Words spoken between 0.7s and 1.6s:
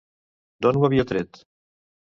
ho havia tret?